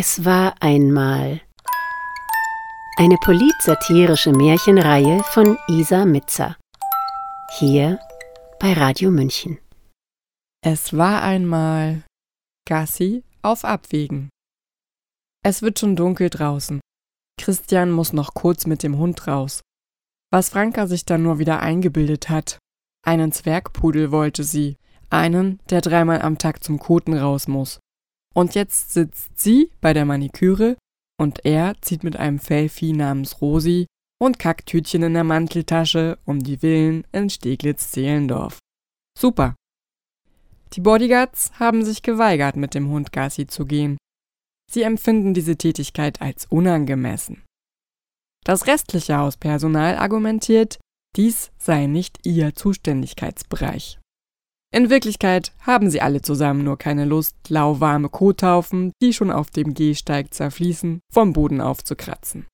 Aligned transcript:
Es 0.00 0.24
war 0.24 0.54
einmal 0.60 1.40
eine 2.98 3.16
politsatirische 3.16 4.30
Märchenreihe 4.30 5.24
von 5.24 5.58
Isa 5.66 6.04
Mitzer. 6.04 6.56
Hier 7.58 7.98
bei 8.60 8.74
Radio 8.74 9.10
München. 9.10 9.58
Es 10.64 10.96
war 10.96 11.22
einmal 11.22 12.04
Gassi 12.64 13.24
auf 13.42 13.64
Abwägen. 13.64 14.28
Es 15.44 15.62
wird 15.62 15.80
schon 15.80 15.96
dunkel 15.96 16.30
draußen. 16.30 16.80
Christian 17.36 17.90
muss 17.90 18.12
noch 18.12 18.34
kurz 18.34 18.66
mit 18.66 18.84
dem 18.84 18.98
Hund 18.98 19.26
raus. 19.26 19.62
Was 20.30 20.50
Franka 20.50 20.86
sich 20.86 21.06
dann 21.06 21.24
nur 21.24 21.40
wieder 21.40 21.58
eingebildet 21.58 22.28
hat. 22.28 22.60
Einen 23.04 23.32
Zwergpudel 23.32 24.12
wollte 24.12 24.44
sie, 24.44 24.76
einen, 25.10 25.58
der 25.70 25.80
dreimal 25.80 26.22
am 26.22 26.38
Tag 26.38 26.62
zum 26.62 26.78
Koten 26.78 27.18
raus 27.18 27.48
muss. 27.48 27.80
Und 28.34 28.54
jetzt 28.54 28.92
sitzt 28.92 29.38
sie 29.38 29.70
bei 29.80 29.92
der 29.92 30.04
Maniküre 30.04 30.76
und 31.20 31.44
er 31.44 31.74
zieht 31.80 32.04
mit 32.04 32.16
einem 32.16 32.38
Fellvieh 32.38 32.92
namens 32.92 33.40
Rosi 33.40 33.86
und 34.20 34.38
Kacktütchen 34.38 35.02
in 35.02 35.14
der 35.14 35.24
Manteltasche 35.24 36.18
um 36.24 36.40
die 36.40 36.58
Villen 36.58 37.04
in 37.12 37.30
Steglitz-Zehlendorf. 37.30 38.58
Super. 39.18 39.54
Die 40.74 40.80
Bodyguards 40.80 41.52
haben 41.58 41.84
sich 41.84 42.02
geweigert, 42.02 42.56
mit 42.56 42.74
dem 42.74 42.88
Hund 42.90 43.12
Gassi 43.12 43.46
zu 43.46 43.64
gehen. 43.64 43.96
Sie 44.70 44.82
empfinden 44.82 45.32
diese 45.34 45.56
Tätigkeit 45.56 46.20
als 46.20 46.46
unangemessen. 46.46 47.42
Das 48.44 48.66
restliche 48.66 49.16
Hauspersonal 49.16 49.96
argumentiert, 49.96 50.78
dies 51.16 51.50
sei 51.58 51.86
nicht 51.86 52.26
ihr 52.26 52.54
Zuständigkeitsbereich. 52.54 53.98
In 54.70 54.90
Wirklichkeit 54.90 55.52
haben 55.60 55.88
sie 55.88 56.02
alle 56.02 56.20
zusammen 56.20 56.62
nur 56.62 56.76
keine 56.76 57.06
Lust, 57.06 57.36
lauwarme 57.48 58.10
Kothaufen, 58.10 58.92
die 59.00 59.14
schon 59.14 59.30
auf 59.30 59.50
dem 59.50 59.72
Gehsteig 59.72 60.34
zerfließen, 60.34 61.00
vom 61.10 61.32
Boden 61.32 61.60
aufzukratzen. 61.60 62.46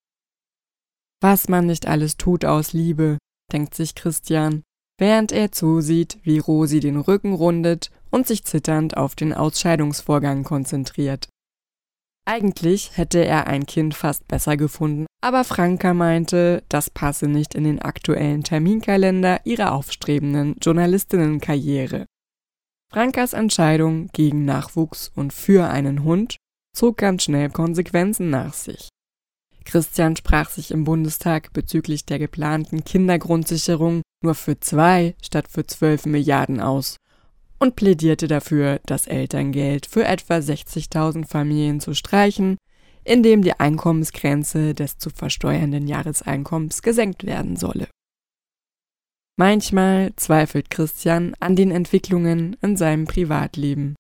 Was 1.20 1.48
man 1.48 1.66
nicht 1.66 1.86
alles 1.86 2.16
tut 2.16 2.44
aus 2.44 2.72
Liebe, 2.72 3.18
denkt 3.52 3.74
sich 3.74 3.94
Christian, 3.94 4.62
während 4.98 5.32
er 5.32 5.50
zusieht, 5.50 6.18
wie 6.22 6.38
Rosi 6.38 6.80
den 6.80 6.98
Rücken 6.98 7.32
rundet 7.32 7.90
und 8.10 8.28
sich 8.28 8.44
zitternd 8.44 8.96
auf 8.96 9.16
den 9.16 9.32
Ausscheidungsvorgang 9.32 10.44
konzentriert. 10.44 11.28
Eigentlich 12.26 12.96
hätte 12.96 13.22
er 13.24 13.46
ein 13.46 13.66
Kind 13.66 13.94
fast 13.94 14.26
besser 14.28 14.56
gefunden, 14.56 15.06
aber 15.20 15.44
Franka 15.44 15.92
meinte, 15.92 16.62
das 16.70 16.88
passe 16.88 17.28
nicht 17.28 17.54
in 17.54 17.64
den 17.64 17.82
aktuellen 17.82 18.42
Terminkalender 18.42 19.40
ihrer 19.44 19.72
aufstrebenden 19.72 20.56
Journalistinnenkarriere. 20.60 22.06
Frankas 22.90 23.34
Entscheidung 23.34 24.08
gegen 24.12 24.44
Nachwuchs 24.46 25.10
und 25.14 25.32
für 25.32 25.68
einen 25.68 26.04
Hund 26.04 26.36
zog 26.74 26.96
ganz 26.96 27.24
schnell 27.24 27.50
Konsequenzen 27.50 28.30
nach 28.30 28.54
sich. 28.54 28.88
Christian 29.64 30.16
sprach 30.16 30.48
sich 30.48 30.70
im 30.70 30.84
Bundestag 30.84 31.52
bezüglich 31.52 32.04
der 32.06 32.18
geplanten 32.18 32.84
Kindergrundsicherung 32.84 34.02
nur 34.22 34.34
für 34.34 34.60
zwei 34.60 35.14
statt 35.22 35.48
für 35.48 35.66
zwölf 35.66 36.06
Milliarden 36.06 36.60
aus 36.60 36.96
und 37.64 37.76
plädierte 37.76 38.28
dafür, 38.28 38.78
das 38.84 39.06
Elterngeld 39.06 39.86
für 39.86 40.04
etwa 40.04 40.34
60.000 40.34 41.26
Familien 41.26 41.80
zu 41.80 41.94
streichen, 41.94 42.58
indem 43.04 43.40
die 43.40 43.58
Einkommensgrenze 43.58 44.74
des 44.74 44.98
zu 44.98 45.08
versteuernden 45.08 45.86
Jahreseinkommens 45.86 46.82
gesenkt 46.82 47.24
werden 47.24 47.56
solle. 47.56 47.88
Manchmal 49.36 50.12
zweifelt 50.16 50.68
Christian 50.68 51.34
an 51.40 51.56
den 51.56 51.70
Entwicklungen 51.70 52.54
in 52.60 52.76
seinem 52.76 53.06
Privatleben. 53.06 53.96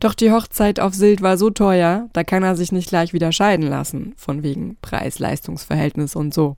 Doch 0.00 0.12
die 0.12 0.30
Hochzeit 0.30 0.78
auf 0.78 0.92
Sylt 0.92 1.22
war 1.22 1.38
so 1.38 1.48
teuer, 1.48 2.10
da 2.12 2.24
kann 2.24 2.42
er 2.42 2.56
sich 2.56 2.72
nicht 2.72 2.90
gleich 2.90 3.14
wieder 3.14 3.32
scheiden 3.32 3.66
lassen, 3.66 4.12
von 4.18 4.42
wegen 4.42 4.76
Preis-Leistungs-Verhältnis 4.82 6.14
und 6.14 6.34
so. 6.34 6.56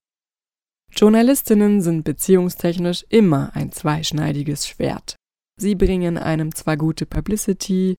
Journalistinnen 0.95 1.81
sind 1.81 2.03
beziehungstechnisch 2.03 3.07
immer 3.09 3.53
ein 3.55 3.71
zweischneidiges 3.71 4.67
Schwert. 4.67 5.15
Sie 5.61 5.75
bringen 5.75 6.17
einem 6.17 6.55
zwar 6.55 6.79
gute 6.79 7.05
Publicity, 7.05 7.97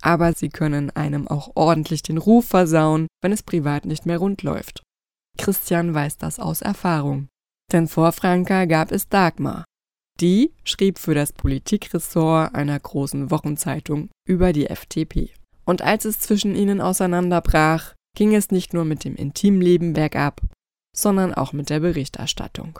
aber 0.00 0.32
sie 0.32 0.48
können 0.48 0.90
einem 0.90 1.26
auch 1.26 1.50
ordentlich 1.56 2.04
den 2.04 2.18
Ruf 2.18 2.46
versauen, 2.46 3.08
wenn 3.20 3.32
es 3.32 3.42
privat 3.42 3.84
nicht 3.84 4.06
mehr 4.06 4.18
rund 4.18 4.44
läuft. 4.44 4.84
Christian 5.36 5.92
weiß 5.92 6.18
das 6.18 6.38
aus 6.38 6.62
Erfahrung. 6.62 7.26
Denn 7.72 7.88
vor 7.88 8.12
Franka 8.12 8.64
gab 8.66 8.92
es 8.92 9.08
Dagmar. 9.08 9.64
Die 10.20 10.52
schrieb 10.62 11.00
für 11.00 11.14
das 11.14 11.32
Politikressort 11.32 12.54
einer 12.54 12.78
großen 12.78 13.32
Wochenzeitung 13.32 14.10
über 14.24 14.52
die 14.52 14.66
FDP. 14.66 15.30
Und 15.64 15.82
als 15.82 16.04
es 16.04 16.20
zwischen 16.20 16.54
ihnen 16.54 16.80
auseinanderbrach, 16.80 17.94
ging 18.16 18.36
es 18.36 18.52
nicht 18.52 18.72
nur 18.72 18.84
mit 18.84 19.02
dem 19.02 19.16
Intimleben 19.16 19.94
bergab, 19.94 20.42
sondern 20.96 21.34
auch 21.34 21.52
mit 21.52 21.70
der 21.70 21.80
Berichterstattung. 21.80 22.78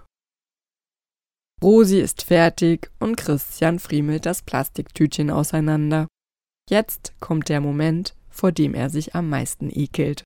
Rosi 1.63 2.01
ist 2.01 2.23
fertig 2.23 2.91
und 3.01 3.17
Christian 3.17 3.79
friemelt 3.79 4.25
das 4.25 4.43
Plastiktütchen 4.43 5.31
auseinander. 5.31 6.07
Jetzt 6.69 7.13
kommt 7.21 7.49
der 7.49 7.61
Moment, 7.61 8.15
vor 8.31 8.51
dem 8.51 8.75
er 8.75 8.89
sich 8.89 9.15
am 9.15 9.29
meisten 9.29 9.71
ekelt. 9.71 10.25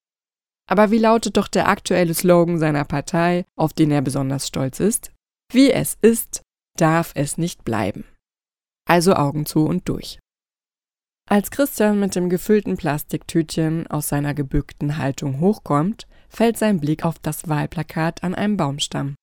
Aber 0.70 0.90
wie 0.90 0.98
lautet 0.98 1.36
doch 1.36 1.48
der 1.48 1.68
aktuelle 1.68 2.14
Slogan 2.14 2.58
seiner 2.58 2.84
Partei, 2.84 3.44
auf 3.56 3.72
den 3.72 3.90
er 3.90 4.00
besonders 4.00 4.46
stolz 4.46 4.80
ist? 4.80 5.10
Wie 5.52 5.70
es 5.70 5.98
ist, 6.00 6.42
darf 6.78 7.12
es 7.14 7.36
nicht 7.36 7.64
bleiben. 7.64 8.04
Also 8.88 9.14
Augen 9.14 9.44
zu 9.44 9.66
und 9.66 9.88
durch. 9.88 10.18
Als 11.28 11.50
Christian 11.50 12.00
mit 12.00 12.14
dem 12.14 12.28
gefüllten 12.28 12.76
Plastiktütchen 12.76 13.86
aus 13.86 14.08
seiner 14.08 14.34
gebückten 14.34 14.98
Haltung 14.98 15.40
hochkommt, 15.40 16.06
fällt 16.28 16.58
sein 16.58 16.80
Blick 16.80 17.04
auf 17.04 17.18
das 17.18 17.48
Wahlplakat 17.48 18.22
an 18.22 18.34
einem 18.34 18.56
Baumstamm. 18.56 19.14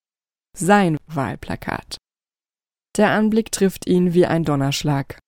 Sein 0.58 0.98
Wahlplakat. 1.08 1.98
Der 2.98 3.12
Anblick 3.12 3.52
trifft 3.52 3.88
ihn 3.88 4.14
wie 4.14 4.26
ein 4.26 4.44
Donnerschlag. 4.44 5.20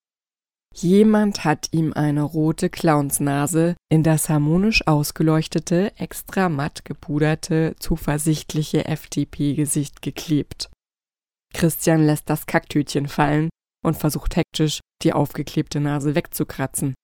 Jemand 0.76 1.46
hat 1.46 1.70
ihm 1.72 1.94
eine 1.94 2.24
rote 2.24 2.70
Clownsnase 2.70 3.76
in 3.90 4.04
das 4.04 4.28
harmonisch 4.28 4.86
ausgeleuchtete, 4.88 5.94
extra 5.98 6.50
matt 6.50 6.84
gepuderte, 6.84 7.76
zuversichtliche 7.80 8.86
FDP-Gesicht 8.86 10.02
geklebt. 10.02 10.70
Christian 11.54 12.06
lässt 12.06 12.30
das 12.30 12.48
Kacktütchen 12.48 13.08
fallen 13.08 13.50
und 13.86 13.98
versucht 13.98 14.36
hektisch, 14.36 14.80
die 15.04 15.14
aufgeklebte 15.14 15.80
Nase 15.80 16.16
wegzukratzen. 16.16 16.96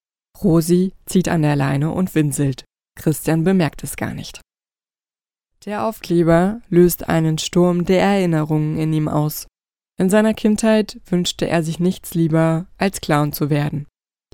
Rosi 0.43 0.93
zieht 1.05 1.29
an 1.29 1.43
der 1.43 1.55
Leine 1.55 1.91
und 1.91 2.15
winselt. 2.15 2.65
Christian 2.95 3.43
bemerkt 3.43 3.83
es 3.83 3.95
gar 3.95 4.13
nicht. 4.13 4.41
Der 5.65 5.85
Aufkleber 5.85 6.61
löst 6.69 7.09
einen 7.09 7.37
Sturm 7.37 7.85
der 7.85 8.01
Erinnerungen 8.01 8.77
in 8.77 8.93
ihm 8.93 9.07
aus. 9.07 9.47
In 9.97 10.09
seiner 10.09 10.33
Kindheit 10.33 11.01
wünschte 11.05 11.49
er 11.49 11.63
sich 11.63 11.79
nichts 11.79 12.13
lieber, 12.13 12.67
als 12.77 13.01
Clown 13.01 13.33
zu 13.33 13.49
werden. 13.49 13.85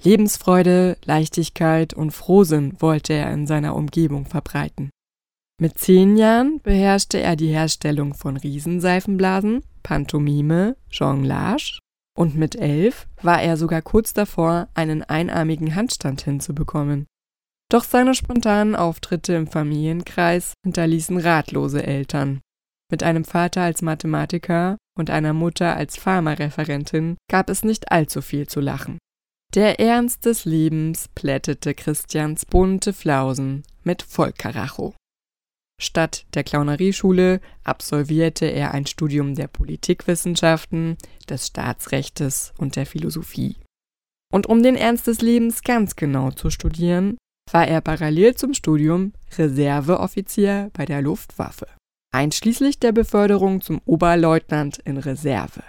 Lebensfreude, 0.04 0.98
Leichtigkeit 1.04 1.96
und 1.96 2.12
Frohsinn 2.12 2.80
wollte 2.80 3.14
er 3.14 3.34
in 3.34 3.48
seiner 3.48 3.76
Umgebung 3.76 4.26
verbreiten. 4.26 4.92
Mit 5.60 5.80
zehn 5.80 6.18
Jahren 6.18 6.60
beherrschte 6.62 7.20
er 7.20 7.36
die 7.36 7.48
Herstellung 7.48 8.14
von 8.14 8.38
Riesenseifenblasen, 8.38 9.64
Pantomime, 9.82 10.76
Jonglage 10.92 11.80
und 12.16 12.36
mit 12.36 12.56
elf 12.56 13.08
war 13.22 13.42
er 13.42 13.58
sogar 13.58 13.82
kurz 13.82 14.14
davor, 14.14 14.68
einen 14.74 15.02
einarmigen 15.02 15.76
Handstand 15.76 16.22
hinzubekommen. 16.22 17.08
Doch 17.70 17.84
seine 17.84 18.14
spontanen 18.14 18.76
Auftritte 18.76 19.34
im 19.34 19.48
Familienkreis 19.48 20.54
hinterließen 20.64 21.18
ratlose 21.18 21.84
Eltern. 21.84 22.42
Mit 22.92 23.02
einem 23.02 23.26
Vater 23.26 23.62
als 23.62 23.82
Mathematiker 23.82 24.78
und 24.98 25.10
einer 25.10 25.34
Mutter 25.34 25.76
als 25.76 25.98
Pharmareferentin 25.98 27.18
gab 27.30 27.50
es 27.50 27.64
nicht 27.64 27.92
allzu 27.92 28.22
viel 28.22 28.48
zu 28.48 28.60
lachen. 28.60 29.00
Der 29.54 29.80
Ernst 29.80 30.26
des 30.26 30.46
Lebens 30.46 31.08
plättete 31.16 31.74
Christians 31.74 32.46
bunte 32.46 32.94
Flausen 32.94 33.64
mit 33.84 34.04
Vollkaracho. 34.04 34.94
Statt 35.82 36.26
der 36.34 36.44
Clownerieschule 36.44 37.42
absolvierte 37.64 38.46
er 38.46 38.74
ein 38.74 38.86
Studium 38.86 39.36
der 39.36 39.48
Politikwissenschaften, 39.48 40.98
des 41.30 41.48
Staatsrechtes 41.48 42.54
und 42.58 42.76
der 42.76 42.86
Philosophie. 42.86 43.58
Und 44.32 44.48
um 44.48 44.64
den 44.64 44.76
Ernst 44.76 45.08
des 45.08 45.22
Lebens 45.22 45.64
ganz 45.64 45.96
genau 45.96 46.32
zu 46.32 46.50
studieren, 46.50 47.18
war 47.52 47.68
er 47.68 47.82
parallel 47.82 48.36
zum 48.36 48.54
Studium 48.54 49.14
Reserveoffizier 49.38 50.70
bei 50.74 50.86
der 50.86 51.02
Luftwaffe 51.02 51.68
einschließlich 52.16 52.80
der 52.80 52.94
Beförderung 52.94 53.60
zum 53.60 53.82
Oberleutnant 53.84 54.78
in 54.78 54.98
Reserve. 54.98 55.62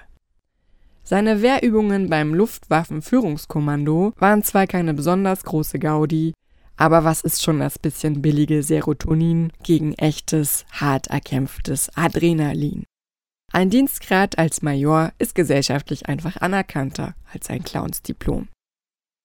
Seine 1.02 1.42
Wehrübungen 1.42 2.08
beim 2.08 2.34
Luftwaffenführungskommando 2.34 4.12
waren 4.16 4.44
zwar 4.44 4.68
keine 4.68 4.94
besonders 4.94 5.42
große 5.42 5.80
Gaudi, 5.80 6.34
aber 6.76 7.02
was 7.04 7.22
ist 7.22 7.42
schon 7.42 7.58
das 7.58 7.80
bisschen 7.80 8.22
billige 8.22 8.62
Serotonin 8.62 9.52
gegen 9.64 9.94
echtes, 9.94 10.64
hart 10.70 11.08
erkämpftes 11.08 11.90
Adrenalin? 11.96 12.84
Ein 13.52 13.70
Dienstgrad 13.70 14.38
als 14.38 14.62
Major 14.62 15.12
ist 15.18 15.34
gesellschaftlich 15.34 16.08
einfach 16.08 16.36
anerkannter 16.36 17.14
als 17.32 17.50
ein 17.50 17.64
Clownsdiplom. 17.64 18.48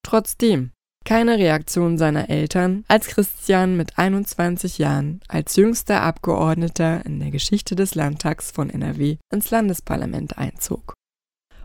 Trotzdem, 0.04 0.71
Keine 1.03 1.38
Reaktion 1.38 1.98
seiner 1.98 2.30
Eltern, 2.30 2.86
als 2.88 3.07
Christian 3.07 3.75
mit 3.75 3.98
21 3.98 4.77
Jahren 4.77 5.19
als 5.27 5.56
jüngster 5.56 6.01
Abgeordneter 6.01 7.06
in 7.06 7.19
der 7.19 7.31
Geschichte 7.31 7.75
des 7.75 7.95
Landtags 7.95 8.51
von 8.51 8.69
NRW 8.69 9.18
ins 9.33 9.50
Landesparlament 9.50 10.38
einzog. 10.38 10.94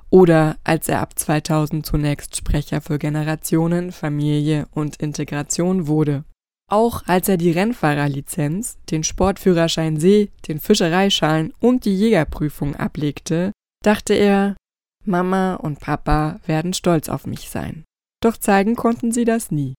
Oder 0.09 0.57
als 0.65 0.89
er 0.89 1.01
ab 1.01 1.19
2000 1.19 1.85
zunächst 1.85 2.37
Sprecher 2.37 2.81
für 2.81 2.99
Generationen, 2.99 3.93
Familie 3.93 4.67
und 4.71 4.97
Integration 4.97 5.87
wurde. 5.87 6.25
Auch 6.71 7.07
als 7.07 7.29
er 7.29 7.37
die 7.37 7.51
Rennfahrerlizenz, 7.51 8.79
den 8.91 9.05
Sportführerschein 9.05 10.01
See, 10.01 10.31
den 10.49 10.59
Fischereischein 10.59 11.53
und 11.61 11.85
die 11.85 11.95
Jägerprüfung 11.95 12.75
ablegte, 12.75 13.53
dachte 13.85 14.15
er, 14.15 14.57
Mama 15.05 15.55
und 15.55 15.79
Papa 15.79 16.41
werden 16.47 16.73
stolz 16.73 17.09
auf 17.09 17.27
mich 17.27 17.51
sein. 17.51 17.85
Doch 18.23 18.37
zeigen 18.37 18.77
konnten 18.77 19.13
sie 19.13 19.25
das 19.25 19.51
nie. 19.51 19.75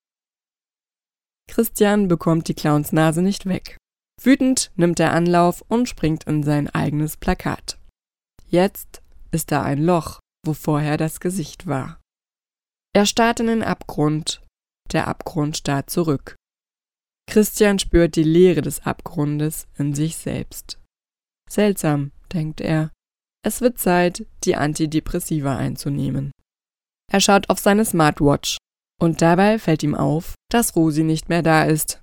Christian 1.48 2.08
bekommt 2.08 2.48
die 2.48 2.54
Clownsnase 2.54 3.22
nicht 3.22 3.46
weg. 3.46 3.76
Wütend 4.20 4.70
nimmt 4.76 5.00
er 5.00 5.12
Anlauf 5.12 5.62
und 5.68 5.88
springt 5.88 6.24
in 6.24 6.42
sein 6.42 6.68
eigenes 6.68 7.16
Plakat. 7.16 7.78
Jetzt 8.48 9.02
ist 9.30 9.52
da 9.52 9.62
ein 9.62 9.82
Loch, 9.82 10.20
wo 10.44 10.52
vorher 10.52 10.96
das 10.96 11.20
Gesicht 11.20 11.66
war. 11.66 12.00
Er 12.94 13.06
starrt 13.06 13.40
in 13.40 13.46
den 13.46 13.62
Abgrund, 13.62 14.42
der 14.92 15.08
Abgrund 15.08 15.56
starrt 15.56 15.90
zurück. 15.90 16.36
Christian 17.28 17.78
spürt 17.78 18.16
die 18.16 18.22
Leere 18.22 18.62
des 18.62 18.80
Abgrundes 18.86 19.68
in 19.76 19.94
sich 19.94 20.16
selbst. 20.16 20.80
Seltsam, 21.48 22.12
denkt 22.32 22.60
er. 22.60 22.90
Es 23.44 23.60
wird 23.60 23.78
Zeit, 23.78 24.26
die 24.44 24.56
Antidepressiva 24.56 25.56
einzunehmen. 25.56 26.32
Er 27.10 27.20
schaut 27.20 27.48
auf 27.48 27.58
seine 27.58 27.84
Smartwatch 27.84 28.58
und 29.00 29.22
dabei 29.22 29.58
fällt 29.58 29.82
ihm 29.82 29.94
auf, 29.94 30.34
dass 30.50 30.76
Rosi 30.76 31.02
nicht 31.02 31.28
mehr 31.28 31.42
da 31.42 31.64
ist. 31.64 32.02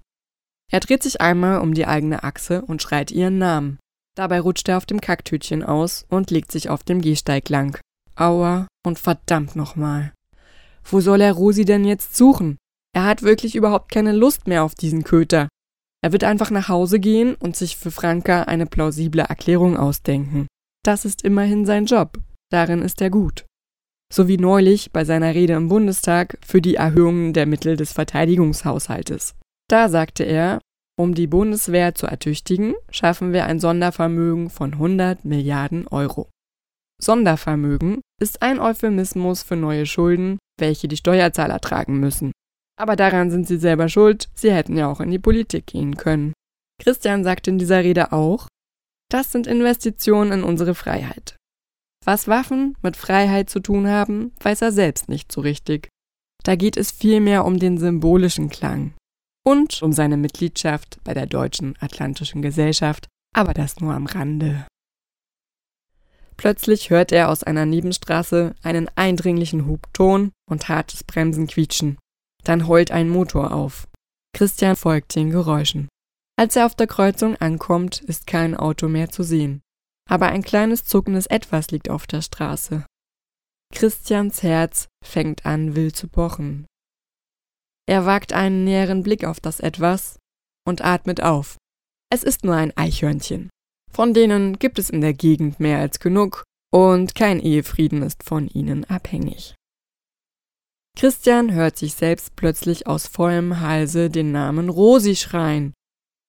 Er 0.71 0.79
dreht 0.79 1.03
sich 1.03 1.21
einmal 1.21 1.61
um 1.61 1.73
die 1.73 1.85
eigene 1.85 2.23
Achse 2.23 2.63
und 2.63 2.81
schreit 2.81 3.11
ihren 3.11 3.37
Namen. 3.37 3.77
Dabei 4.15 4.39
rutscht 4.39 4.67
er 4.69 4.77
auf 4.77 4.85
dem 4.85 5.01
Kacktütchen 5.01 5.61
aus 5.61 6.05
und 6.09 6.31
legt 6.31 6.51
sich 6.51 6.69
auf 6.69 6.83
dem 6.83 7.01
Gehsteig 7.01 7.49
lang. 7.49 7.79
Aua 8.15 8.67
und 8.85 8.97
verdammt 8.97 9.55
nochmal. 9.55 10.13
Wo 10.83 11.01
soll 11.01 11.21
er 11.21 11.33
Rosi 11.33 11.65
denn 11.65 11.83
jetzt 11.83 12.15
suchen? 12.15 12.57
Er 12.95 13.03
hat 13.03 13.23
wirklich 13.23 13.55
überhaupt 13.55 13.91
keine 13.91 14.13
Lust 14.13 14.47
mehr 14.47 14.63
auf 14.63 14.73
diesen 14.73 15.03
Köter. 15.03 15.49
Er 16.01 16.11
wird 16.11 16.23
einfach 16.23 16.49
nach 16.49 16.69
Hause 16.69 16.99
gehen 16.99 17.35
und 17.35 17.55
sich 17.55 17.77
für 17.77 17.91
Franka 17.91 18.43
eine 18.43 18.67
plausible 18.67 19.23
Erklärung 19.23 19.75
ausdenken. 19.75 20.47
Das 20.83 21.03
ist 21.03 21.23
immerhin 21.23 21.65
sein 21.65 21.85
Job. 21.85 22.19
Darin 22.51 22.81
ist 22.81 23.01
er 23.01 23.09
gut. 23.09 23.45
So 24.13 24.27
wie 24.27 24.37
neulich 24.37 24.91
bei 24.91 25.03
seiner 25.03 25.33
Rede 25.33 25.53
im 25.53 25.67
Bundestag 25.67 26.37
für 26.45 26.61
die 26.61 26.75
Erhöhungen 26.75 27.33
der 27.33 27.45
Mittel 27.45 27.75
des 27.75 27.91
Verteidigungshaushaltes. 27.93 29.35
Da 29.67 29.89
sagte 29.89 30.23
er, 30.23 30.59
um 30.97 31.13
die 31.13 31.27
Bundeswehr 31.27 31.95
zu 31.95 32.07
ertüchtigen, 32.07 32.75
schaffen 32.89 33.33
wir 33.33 33.45
ein 33.45 33.59
Sondervermögen 33.59 34.49
von 34.49 34.73
100 34.73 35.25
Milliarden 35.25 35.87
Euro. 35.87 36.29
Sondervermögen 37.01 38.01
ist 38.21 38.41
ein 38.41 38.59
Euphemismus 38.59 39.43
für 39.43 39.57
neue 39.57 39.85
Schulden, 39.85 40.37
welche 40.57 40.87
die 40.87 40.97
Steuerzahler 40.97 41.59
tragen 41.59 41.99
müssen. 41.99 42.31
Aber 42.77 42.95
daran 42.95 43.29
sind 43.29 43.47
sie 43.47 43.57
selber 43.57 43.89
schuld, 43.89 44.29
sie 44.33 44.53
hätten 44.53 44.77
ja 44.77 44.87
auch 44.87 45.01
in 45.01 45.11
die 45.11 45.19
Politik 45.19 45.67
gehen 45.67 45.97
können. 45.97 46.33
Christian 46.81 47.23
sagte 47.23 47.49
in 47.49 47.57
dieser 47.57 47.83
Rede 47.83 48.13
auch, 48.13 48.47
das 49.09 49.31
sind 49.31 49.47
Investitionen 49.47 50.31
in 50.31 50.43
unsere 50.43 50.75
Freiheit. 50.75 51.35
Was 52.05 52.27
Waffen 52.27 52.77
mit 52.83 52.95
Freiheit 52.95 53.49
zu 53.49 53.59
tun 53.59 53.87
haben, 53.87 54.31
weiß 54.39 54.61
er 54.61 54.71
selbst 54.71 55.09
nicht 55.09 55.31
so 55.31 55.41
richtig. 55.41 55.89
Da 56.43 56.55
geht 56.55 56.77
es 56.77 56.91
vielmehr 56.91 57.43
um 57.43 57.57
den 57.57 57.79
symbolischen 57.79 58.49
Klang 58.49 58.93
und 59.43 59.81
um 59.81 59.91
seine 59.91 60.15
Mitgliedschaft 60.15 60.99
bei 61.03 61.15
der 61.15 61.25
Deutschen 61.25 61.75
Atlantischen 61.79 62.43
Gesellschaft, 62.43 63.07
aber 63.35 63.55
das 63.55 63.79
nur 63.79 63.95
am 63.95 64.05
Rande. 64.05 64.67
Plötzlich 66.37 66.91
hört 66.91 67.11
er 67.11 67.29
aus 67.29 67.43
einer 67.43 67.65
Nebenstraße 67.65 68.53
einen 68.61 68.87
eindringlichen 68.95 69.65
Hubton 69.65 70.31
und 70.47 70.69
hartes 70.69 71.03
Bremsen 71.03 71.47
quietschen. 71.47 71.97
Dann 72.43 72.67
heult 72.67 72.91
ein 72.91 73.09
Motor 73.09 73.51
auf. 73.51 73.87
Christian 74.33 74.75
folgt 74.75 75.15
den 75.15 75.31
Geräuschen. 75.31 75.87
Als 76.37 76.55
er 76.55 76.67
auf 76.67 76.75
der 76.75 76.87
Kreuzung 76.87 77.35
ankommt, 77.37 78.01
ist 78.01 78.27
kein 78.27 78.55
Auto 78.55 78.87
mehr 78.87 79.09
zu 79.09 79.23
sehen. 79.23 79.61
Aber 80.09 80.27
ein 80.27 80.43
kleines 80.43 80.83
zuckendes 80.85 81.25
Etwas 81.25 81.71
liegt 81.71 81.89
auf 81.89 82.07
der 82.07 82.21
Straße. 82.21 82.85
Christians 83.73 84.43
Herz 84.43 84.87
fängt 85.03 85.45
an, 85.45 85.75
wild 85.75 85.95
zu 85.95 86.07
pochen. 86.07 86.65
Er 87.87 88.05
wagt 88.05 88.33
einen 88.33 88.63
näheren 88.63 89.03
Blick 89.03 89.25
auf 89.25 89.39
das 89.39 89.59
Etwas 89.59 90.17
und 90.67 90.83
atmet 90.83 91.21
auf. 91.21 91.57
Es 92.11 92.23
ist 92.23 92.43
nur 92.43 92.55
ein 92.55 92.75
Eichhörnchen. 92.77 93.49
Von 93.91 94.13
denen 94.13 94.59
gibt 94.59 94.79
es 94.79 94.89
in 94.89 95.01
der 95.01 95.13
Gegend 95.13 95.59
mehr 95.59 95.79
als 95.79 95.99
genug, 95.99 96.43
und 96.73 97.15
kein 97.15 97.39
Ehefrieden 97.39 98.01
ist 98.01 98.23
von 98.23 98.47
ihnen 98.47 98.85
abhängig. 98.85 99.55
Christian 100.97 101.53
hört 101.53 101.77
sich 101.77 101.93
selbst 101.93 102.35
plötzlich 102.35 102.87
aus 102.87 103.07
vollem 103.07 103.59
Halse 103.59 104.09
den 104.09 104.31
Namen 104.31 104.69
Rosi 104.69 105.15
schreien. 105.15 105.73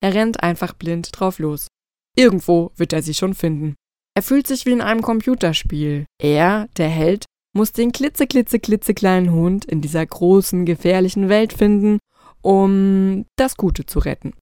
Er 0.03 0.15
rennt 0.15 0.43
einfach 0.43 0.75
blind 0.75 1.11
drauf 1.13 1.39
los. 1.39 1.69
Irgendwo 2.17 2.73
wird 2.77 2.93
er 2.93 3.03
sie 3.03 3.15
schon 3.15 3.35
finden. 3.35 3.75
Er 4.17 4.23
fühlt 4.23 4.47
sich 4.47 4.65
wie 4.65 4.73
in 4.73 4.81
einem 4.81 5.03
Computerspiel. 5.03 6.07
Er, 6.21 6.69
der 6.79 6.89
Held, 6.89 7.27
muss 7.55 7.73
den 7.73 7.93
klitzeklitzeklitzekleinen 7.93 9.31
Hund 9.31 9.65
in 9.65 9.81
dieser 9.81 10.05
großen, 10.05 10.65
gefährlichen 10.65 11.29
Welt 11.29 11.53
finden, 11.53 11.99
um 12.43 13.27
das 13.37 13.57
Gute 13.57 13.85
zu 13.87 13.99
retten. 13.99 14.35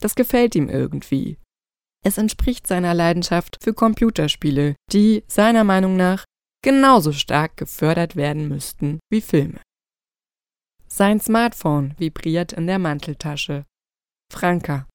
Das 0.00 0.14
gefällt 0.14 0.54
ihm 0.54 0.68
irgendwie. 0.68 1.38
Es 2.04 2.18
entspricht 2.18 2.66
seiner 2.66 2.94
Leidenschaft 2.94 3.58
für 3.62 3.74
Computerspiele, 3.74 4.76
die, 4.92 5.24
seiner 5.26 5.64
Meinung 5.64 5.96
nach, 5.96 6.24
genauso 6.62 7.12
stark 7.12 7.56
gefördert 7.56 8.16
werden 8.16 8.48
müssten 8.48 8.98
wie 9.10 9.20
Filme. 9.20 9.60
Sein 10.88 11.20
Smartphone 11.20 11.94
vibriert 11.98 12.52
in 12.52 12.66
der 12.66 12.78
Manteltasche. 12.78 13.64
Franka. 14.32 14.86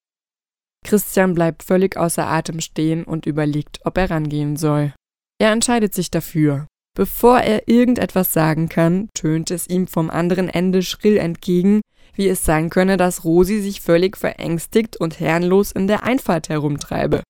Christian 0.85 1.33
bleibt 1.33 1.63
völlig 1.63 1.97
außer 1.97 2.27
Atem 2.27 2.59
stehen 2.59 3.03
und 3.03 3.25
überlegt, 3.25 3.79
ob 3.85 3.97
er 3.97 4.09
rangehen 4.09 4.57
soll. 4.57 4.93
Er 5.39 5.51
entscheidet 5.51 5.93
sich 5.93 6.11
dafür. 6.11 6.67
Bevor 6.93 7.39
er 7.39 7.67
irgendetwas 7.67 8.33
sagen 8.33 8.67
kann, 8.67 9.09
tönt 9.13 9.49
es 9.49 9.67
ihm 9.67 9.87
vom 9.87 10.09
anderen 10.09 10.49
Ende 10.49 10.81
schrill 10.81 11.17
entgegen, 11.17 11.81
wie 12.13 12.27
es 12.27 12.43
sein 12.43 12.69
könne, 12.69 12.97
dass 12.97 13.23
Rosi 13.23 13.61
sich 13.61 13.81
völlig 13.81 14.17
verängstigt 14.17 14.97
und 14.97 15.19
herrenlos 15.19 15.71
in 15.71 15.87
der 15.87 16.03
Einfahrt 16.03 16.49
herumtreibe. 16.49 17.23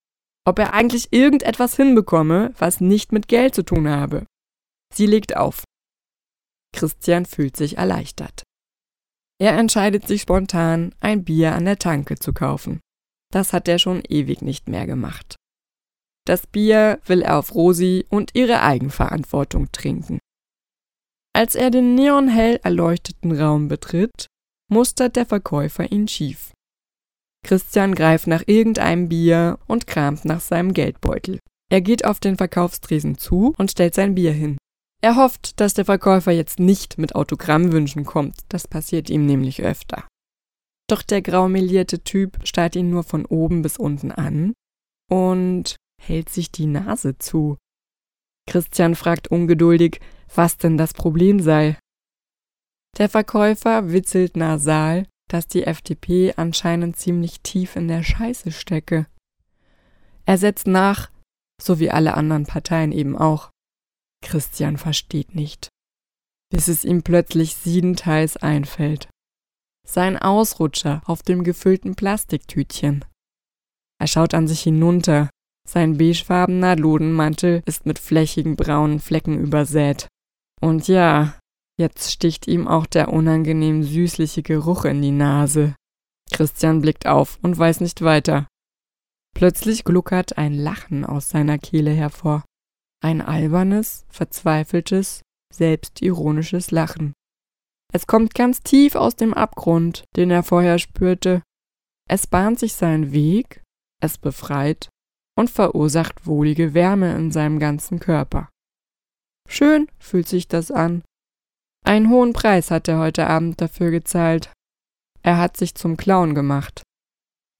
Ob 0.46 0.58
er 0.58 0.74
eigentlich 0.74 1.13
irgendetwas 1.13 1.75
hinbekomme, 1.75 2.53
was 2.58 2.81
nicht 2.81 3.12
mit 3.12 3.27
Geld 3.27 3.53
zu 3.53 3.63
tun 3.63 3.88
habe. 3.88 4.25
Sie 4.93 5.05
legt 5.05 5.38
auf. 5.38 5.63
Christian 6.75 7.25
fühlt 7.25 7.55
sich 7.55 7.77
erleichtert. 7.77 8.43
Er 9.39 9.58
entscheidet 9.58 10.08
sich 10.08 10.24
spontan, 10.24 10.96
ein 11.00 11.24
Bier 11.24 11.53
an 11.53 11.65
der 11.65 11.77
Tanke 11.77 12.17
zu 12.17 12.34
kaufen. 12.34 12.79
Das 13.32 13.54
hat 13.54 13.68
er 13.68 13.80
schon 13.80 14.04
ewig 14.08 14.42
nicht 14.42 14.68
mehr 14.68 14.86
gemacht. 14.86 15.36
Das 16.26 16.46
Bier 16.46 17.00
will 17.06 17.22
er 17.22 17.40
auf 17.40 17.56
Rosi 17.56 18.06
und 18.10 18.36
ihre 18.36 18.62
Eigenverantwortung 18.62 19.72
trinken. 19.72 20.20
Als 21.34 21.56
er 21.56 21.72
den 21.72 21.96
neonhell 21.96 22.60
erleuchteten 22.64 23.32
Raum 23.32 23.68
betritt, 23.68 24.28
mustert 24.70 25.16
der 25.16 25.26
Verkäufer 25.26 25.92
ihn 25.92 26.08
schief. 26.08 26.52
Christian 27.44 27.96
greift 27.96 28.28
nach 28.28 28.44
irgendeinem 28.46 29.10
Bier 29.10 29.58
und 29.68 29.88
kramt 29.88 30.26
nach 30.26 30.42
seinem 30.42 30.74
Geldbeutel. 30.74 31.40
Er 31.72 31.82
geht 31.82 32.06
auf 32.06 32.20
den 32.20 32.38
Verkaufstresen 32.38 33.18
zu 33.18 33.54
und 33.58 33.72
stellt 33.72 33.96
sein 33.96 34.14
Bier 34.14 34.34
hin. 34.34 34.58
Er 35.02 35.16
hofft, 35.16 35.60
dass 35.60 35.74
der 35.74 35.86
Verkäufer 35.86 36.32
jetzt 36.32 36.60
nicht 36.60 37.00
mit 37.00 37.16
Autogrammwünschen 37.16 38.06
kommt, 38.06 38.36
das 38.50 38.68
passiert 38.68 39.10
ihm 39.10 39.26
nämlich 39.26 39.64
öfter. 39.64 40.06
Doch 40.91 41.03
der 41.03 41.21
graumelierte 41.21 42.03
Typ 42.03 42.45
starrt 42.45 42.75
ihn 42.75 42.89
nur 42.89 43.03
von 43.03 43.25
oben 43.25 43.62
bis 43.62 43.77
unten 43.77 44.12
an 44.12 44.51
und 45.10 45.77
hält 46.01 46.27
sich 46.27 46.51
die 46.51 46.65
Nase 46.65 47.17
zu. 47.17 47.57
Christian 48.45 48.95
fragt 48.95 49.29
ungeduldig, 49.29 50.01
was 50.36 50.57
denn 50.57 50.77
das 50.77 50.93
Problem 50.93 51.39
sei. 51.39 51.79
Der 52.98 53.07
Verkäufer 53.07 53.93
witzelt 53.93 54.36
nasal, 54.36 55.07
dass 55.29 55.48
die 55.48 55.63
FDP 55.63 56.33
anscheinend 56.36 56.98
ziemlich 56.98 57.39
tief 57.39 57.77
in 57.77 57.88
der 57.88 58.03
Scheiße 58.03 58.51
stecke. 58.51 59.07
Er 60.25 60.38
setzt 60.38 60.67
nach, 60.67 61.10
so 61.62 61.79
wie 61.79 61.89
alle 61.89 62.15
anderen 62.15 62.45
Parteien 62.45 62.91
eben 62.91 63.17
auch. 63.17 63.50
Christian 64.25 64.75
versteht 64.75 65.36
nicht, 65.36 65.69
bis 66.51 66.67
es 66.67 66.83
ihm 66.83 67.01
plötzlich 67.01 67.55
siedendheiß 67.55 68.36
einfällt. 68.36 69.07
Sein 69.88 70.18
Ausrutscher 70.18 71.02
auf 71.06 71.24
dem 71.24 71.44
gefüllten 71.44 71.96
Plastiktütchen. 71.96 73.06
Er 74.00 74.08
schaut 74.08 74.34
an 74.34 74.48
sich 74.48 74.62
hinunter. 74.62 75.30
Sein 75.68 75.98
beigefarbener 75.98 76.76
Lodenmantel 76.76 77.62
ist 77.66 77.86
mit 77.86 78.00
flächigen 78.00 78.56
braunen 78.56 79.00
Flecken 79.00 79.40
übersät. 79.40 80.08
Und 80.60 80.88
ja, 80.88 81.36
Jetzt 81.82 82.12
sticht 82.12 82.48
ihm 82.48 82.68
auch 82.68 82.86
der 82.86 83.12
unangenehm 83.12 83.82
süßliche 83.82 84.44
Geruch 84.44 84.86
in 84.86 85.02
die 85.02 85.10
Nase. 85.10 85.74
Christian 86.32 86.80
blickt 86.80 87.08
auf 87.08 87.40
und 87.42 87.58
weiß 87.58 87.82
nicht 87.82 88.04
weiter. 88.04 88.48
Plötzlich 89.34 89.84
gluckert 89.84 90.38
ein 90.38 90.54
Lachen 90.54 91.06
aus 91.06 91.30
seiner 91.30 91.58
Kehle 91.58 91.90
hervor. 91.90 92.46
Ein 93.04 93.20
albernes, 93.20 94.06
verzweifeltes, 94.10 95.24
selbstironisches 95.52 96.70
Lachen. 96.70 97.14
Es 97.91 98.07
kommt 98.07 98.33
ganz 98.33 98.62
tief 98.62 98.95
aus 98.95 99.15
dem 99.15 99.33
Abgrund, 99.33 100.05
den 100.15 100.31
er 100.31 100.43
vorher 100.43 100.79
spürte. 100.79 101.43
Es 102.10 102.25
bahnt 102.27 102.60
sich 102.60 102.74
seinen 102.74 103.12
Weg, 103.12 103.63
es 104.01 104.17
befreit 104.17 104.89
und 105.38 105.50
verursacht 105.50 106.25
wohlige 106.25 106.74
Wärme 106.74 107.13
in 107.15 107.31
seinem 107.31 107.60
ganzen 107.60 108.00
Körper. 108.00 108.50
Schön 109.48 109.88
fühlt 110.00 110.27
sich 110.27 110.48
das 110.48 110.71
an. 110.71 111.03
Einen 111.86 112.10
hohen 112.10 112.33
Preis 112.33 112.71
hat 112.71 112.88
er 112.88 113.00
heute 113.00 113.27
Abend 113.27 113.60
dafür 113.60 113.91
gezahlt. 113.91 114.53
Er 115.24 115.38
hat 115.38 115.57
sich 115.57 115.75
zum 115.75 115.98
Clown 115.98 116.36
gemacht. 116.36 116.83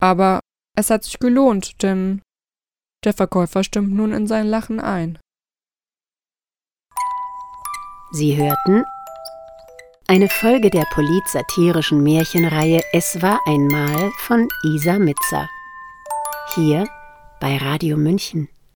Aber 0.02 0.40
es 0.78 0.90
hat 0.90 1.04
sich 1.04 1.20
gelohnt, 1.20 1.84
denn 1.84 2.22
der 3.04 3.14
Verkäufer 3.14 3.64
stimmt 3.64 3.94
nun 3.94 4.14
in 4.14 4.28
sein 4.28 4.48
Lachen 4.48 4.80
ein. 4.80 5.20
Sie 8.12 8.36
hörten 8.36 8.84
eine 10.12 10.28
Folge 10.28 10.70
der 10.70 10.84
polit-satirischen 10.94 12.04
Märchenreihe 12.04 12.82
Es 12.92 13.22
war 13.22 13.40
einmal 13.48 14.12
von 14.18 14.50
Isa 14.62 15.00
Mitzer. 15.00 15.50
Hier 16.54 16.86
bei 17.40 17.56
Radio 17.56 17.96
München. 17.96 18.50